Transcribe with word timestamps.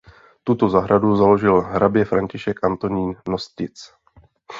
Tuto 0.43 0.69
zahradu 0.69 1.15
založil 1.15 1.61
hrabě 1.61 2.05
František 2.05 2.63
Antonín 2.63 3.15
Nostic. 3.29 3.91